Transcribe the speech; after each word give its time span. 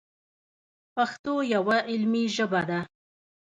پښتو 0.95 1.33
یوه 1.55 1.77
علمي 1.91 2.23
ژبه 2.35 2.61
ده. 2.69 2.79